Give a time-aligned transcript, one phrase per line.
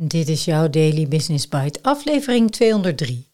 [0.00, 3.26] Dit is jouw Daily Business Bite, aflevering 203.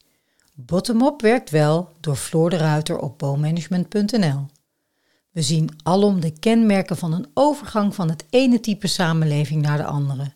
[0.53, 4.45] Bottom-up werkt wel door Floor de Ruiter op bowmanagement.nl.
[5.31, 9.83] We zien alom de kenmerken van een overgang van het ene type samenleving naar de
[9.83, 10.33] andere.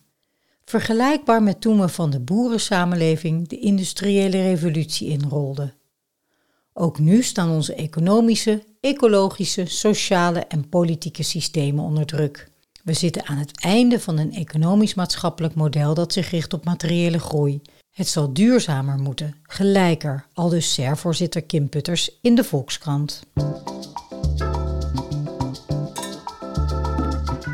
[0.65, 5.73] Vergelijkbaar met toen we van de boerensamenleving de industriële revolutie inrolden.
[6.73, 12.51] Ook nu staan onze economische, ecologische, sociale en politieke systemen onder druk.
[12.89, 17.61] We zitten aan het einde van een economisch-maatschappelijk model dat zich richt op materiële groei.
[17.91, 23.23] Het zal duurzamer moeten, gelijker, al dus SER-voorzitter Kim Putters in de Volkskrant.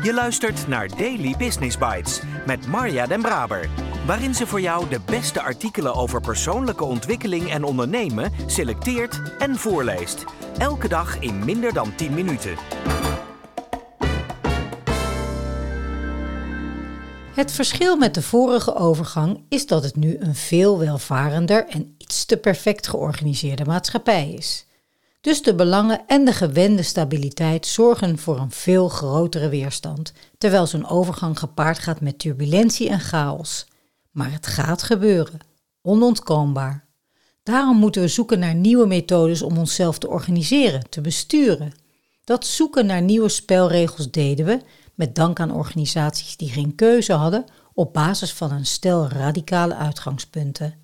[0.02, 3.68] Je luistert naar Daily Business Bites met Marja Den Braber,
[4.06, 10.24] waarin ze voor jou de beste artikelen over persoonlijke ontwikkeling en ondernemen selecteert en voorleest.
[10.58, 12.56] Elke dag in minder dan 10 minuten.
[17.36, 22.24] Het verschil met de vorige overgang is dat het nu een veel welvarender en iets
[22.24, 24.66] te perfect georganiseerde maatschappij is.
[25.20, 30.88] Dus de belangen en de gewende stabiliteit zorgen voor een veel grotere weerstand, terwijl zo'n
[30.88, 33.66] overgang gepaard gaat met turbulentie en chaos.
[34.10, 35.38] Maar het gaat gebeuren,
[35.82, 36.86] onontkoombaar.
[37.42, 41.72] Daarom moeten we zoeken naar nieuwe methodes om onszelf te organiseren, te besturen.
[42.24, 44.60] Dat zoeken naar nieuwe spelregels deden we,
[44.96, 50.74] met dank aan organisaties die geen keuze hadden, op basis van een stel radicale uitgangspunten.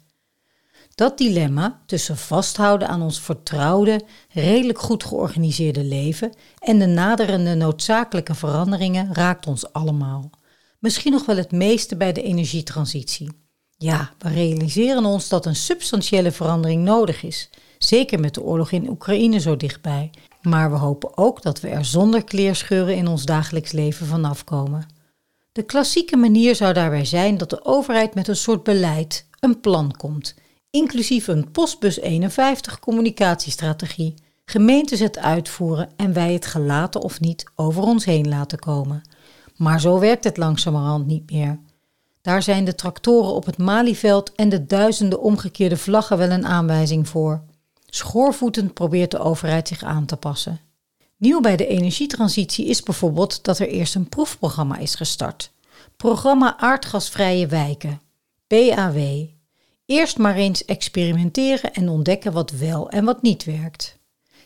[0.95, 8.35] Dat dilemma tussen vasthouden aan ons vertrouwde, redelijk goed georganiseerde leven en de naderende noodzakelijke
[8.35, 10.31] veranderingen raakt ons allemaal.
[10.79, 13.29] Misschien nog wel het meeste bij de energietransitie.
[13.77, 17.51] Ja, we realiseren ons dat een substantiële verandering nodig is,
[17.85, 20.11] zeker met de oorlog in Oekraïne zo dichtbij.
[20.43, 24.87] Maar we hopen ook dat we er zonder kleerscheuren in ons dagelijks leven vanaf komen.
[25.53, 29.97] De klassieke manier zou daarbij zijn dat de overheid met een soort beleid, een plan
[29.97, 30.35] komt
[30.73, 34.15] inclusief een Postbus 51 communicatiestrategie.
[34.45, 39.03] Gemeentes het uitvoeren en wij het gelaten of niet over ons heen laten komen.
[39.57, 41.59] Maar zo werkt het langzamerhand niet meer.
[42.21, 47.09] Daar zijn de tractoren op het Malieveld en de duizenden omgekeerde vlaggen wel een aanwijzing
[47.09, 47.43] voor.
[47.95, 50.61] Schoorvoetend probeert de overheid zich aan te passen.
[51.17, 55.53] Nieuw bij de energietransitie is bijvoorbeeld dat er eerst een proefprogramma is gestart.
[55.97, 58.01] Programma Aardgasvrije Wijken,
[58.47, 59.27] PAW,
[59.87, 63.99] Eerst maar eens experimenteren en ontdekken wat wel en wat niet werkt.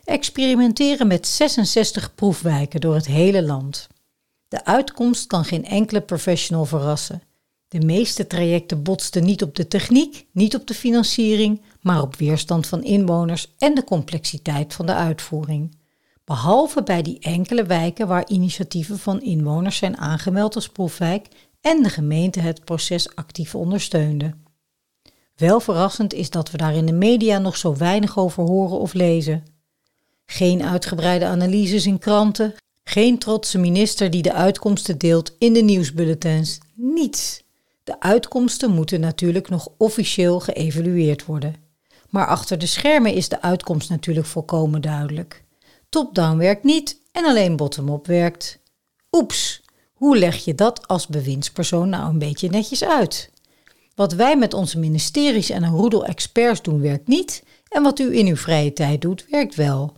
[0.04, 3.86] Experimenteren met 66 proefwijken door het hele land.
[4.48, 7.22] De uitkomst kan geen enkele professional verrassen.
[7.76, 12.66] De meeste trajecten botsten niet op de techniek, niet op de financiering, maar op weerstand
[12.66, 15.76] van inwoners en de complexiteit van de uitvoering.
[16.24, 21.28] Behalve bij die enkele wijken waar initiatieven van inwoners zijn aangemeld als proefwijk
[21.60, 24.34] en de gemeente het proces actief ondersteunde.
[25.34, 28.94] Wel verrassend is dat we daar in de media nog zo weinig over horen of
[28.94, 29.44] lezen.
[30.26, 32.54] Geen uitgebreide analyses in kranten,
[32.84, 36.58] geen trotse minister die de uitkomsten deelt in de nieuwsbulletins.
[36.74, 37.44] Niets.
[37.86, 41.54] De uitkomsten moeten natuurlijk nog officieel geëvalueerd worden.
[42.10, 45.44] Maar achter de schermen is de uitkomst natuurlijk volkomen duidelijk.
[45.88, 48.58] Top-down werkt niet en alleen bottom-up werkt.
[49.12, 53.30] Oeps, hoe leg je dat als bewindspersoon nou een beetje netjes uit?
[53.94, 58.16] Wat wij met onze ministeries en een roedel experts doen werkt niet en wat u
[58.16, 59.92] in uw vrije tijd doet werkt wel.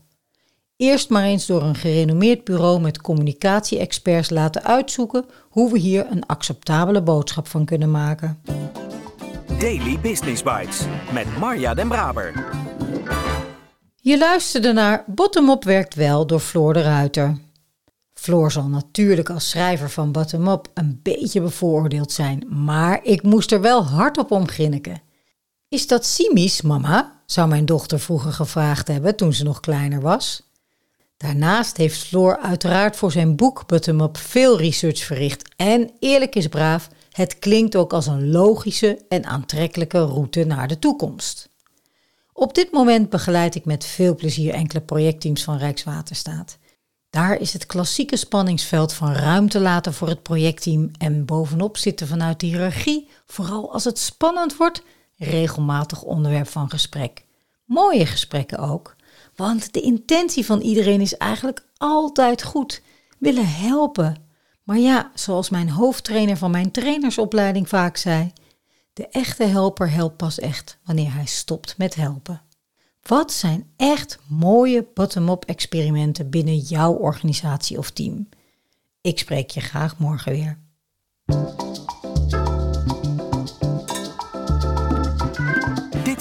[0.79, 6.27] Eerst maar eens door een gerenommeerd bureau met communicatie-experts laten uitzoeken hoe we hier een
[6.27, 8.43] acceptabele boodschap van kunnen maken.
[9.59, 10.81] Daily Business Bites
[11.13, 12.47] met Marja Den Braber.
[13.97, 17.39] Je luisterde naar Bottom-up werkt wel door Floor de Ruiter.
[18.15, 23.53] Floor zal natuurlijk als schrijver van Bottom Up een beetje bevooroordeeld zijn, maar ik moest
[23.53, 25.03] er wel hard op om grinniken.
[25.69, 27.23] Is dat cynisch, mama?
[27.27, 30.48] zou mijn dochter vroeger gevraagd hebben toen ze nog kleiner was.
[31.19, 36.49] Daarnaast heeft Floor uiteraard voor zijn boek Bottom Up veel research verricht en eerlijk is
[36.49, 41.49] braaf, het klinkt ook als een logische en aantrekkelijke route naar de toekomst.
[42.33, 46.59] Op dit moment begeleid ik met veel plezier enkele projectteams van Rijkswaterstaat.
[47.11, 52.41] Daar is het klassieke spanningsveld van ruimte laten voor het projectteam en bovenop zitten vanuit
[52.41, 54.83] de hiërarchie, vooral als het spannend wordt,
[55.17, 57.25] regelmatig onderwerp van gesprek.
[57.65, 58.97] Mooie gesprekken ook,
[59.39, 62.83] want de intentie van iedereen is eigenlijk altijd goed,
[63.19, 64.17] willen helpen.
[64.63, 68.33] Maar ja, zoals mijn hoofdtrainer van mijn trainersopleiding vaak zei,
[68.93, 72.43] de echte helper helpt pas echt wanneer hij stopt met helpen.
[73.03, 78.29] Wat zijn echt mooie bottom-up experimenten binnen jouw organisatie of team?
[79.01, 80.59] Ik spreek je graag morgen weer.